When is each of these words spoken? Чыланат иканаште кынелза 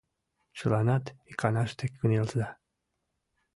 Чыланат 0.57 1.05
иканаште 1.31 1.85
кынелза 1.97 2.47